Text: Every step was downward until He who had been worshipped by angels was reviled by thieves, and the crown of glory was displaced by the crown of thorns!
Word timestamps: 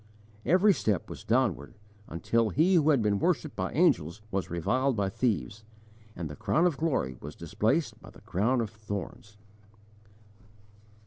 Every 0.47 0.73
step 0.73 1.11
was 1.11 1.23
downward 1.23 1.75
until 2.07 2.49
He 2.49 2.73
who 2.73 2.89
had 2.89 3.03
been 3.03 3.19
worshipped 3.19 3.55
by 3.55 3.71
angels 3.73 4.19
was 4.31 4.49
reviled 4.49 4.95
by 4.95 5.09
thieves, 5.09 5.63
and 6.15 6.27
the 6.27 6.35
crown 6.35 6.65
of 6.65 6.75
glory 6.75 7.17
was 7.21 7.35
displaced 7.35 8.01
by 8.01 8.09
the 8.09 8.21
crown 8.21 8.61
of 8.61 8.71
thorns! 8.71 9.37